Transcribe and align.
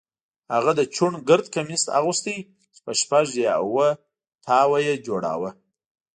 هغه 0.53 0.71
د 0.79 0.81
چوڼ 0.95 1.11
ګرد 1.29 1.45
کمیس 1.55 1.83
اغوست 1.97 2.25
چې 2.73 2.79
په 2.83 2.91
شپږ 3.01 3.25
یا 3.45 3.53
اووه 3.63 3.87
تابه 4.45 4.77
یې 4.87 4.95
جوړاوه. 5.05 5.49